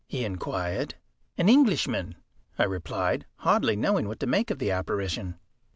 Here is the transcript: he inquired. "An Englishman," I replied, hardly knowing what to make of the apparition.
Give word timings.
he 0.07 0.25
inquired. 0.25 0.95
"An 1.37 1.47
Englishman," 1.47 2.15
I 2.57 2.63
replied, 2.63 3.27
hardly 3.35 3.75
knowing 3.75 4.07
what 4.07 4.19
to 4.21 4.25
make 4.25 4.49
of 4.49 4.57
the 4.57 4.71
apparition. 4.71 5.35